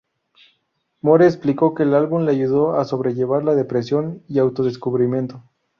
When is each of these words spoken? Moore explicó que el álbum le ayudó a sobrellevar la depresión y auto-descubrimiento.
Moore 1.01 1.27
explicó 1.27 1.75
que 1.75 1.83
el 1.83 1.93
álbum 1.93 2.25
le 2.25 2.31
ayudó 2.31 2.73
a 2.73 2.85
sobrellevar 2.85 3.43
la 3.43 3.53
depresión 3.53 4.23
y 4.27 4.39
auto-descubrimiento. 4.39 5.43